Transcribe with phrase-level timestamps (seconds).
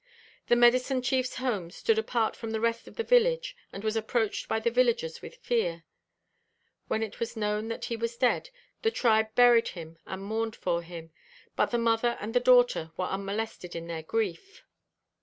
[0.47, 4.47] The medicine chief's home stood apart from the rest of the village, and was approached
[4.47, 5.83] by the villagers with fear.
[6.87, 8.49] When it was known that he was dead,
[8.81, 11.11] the tribe buried him and mourned for him.
[11.55, 14.63] But the mother and the daughter were unmolested in their grief.